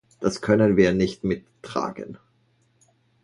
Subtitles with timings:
[0.19, 2.17] Das können wir nicht mittragen.